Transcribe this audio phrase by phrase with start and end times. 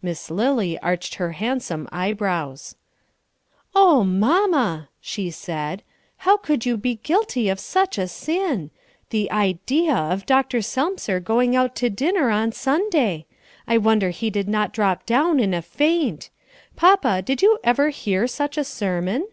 [0.00, 2.76] Miss Lily arched her handsome eyebrows.
[3.74, 5.82] "Oh, mamma!" she said,
[6.18, 8.70] "how could you be guilty of such a sin!
[9.10, 10.58] The idea of Dr.
[10.62, 13.26] Selmser going out to dinner on Sunday!
[13.66, 16.30] I wonder he did not drop down in a faint!
[16.76, 19.26] Papa, did you ever hear such a sermon?"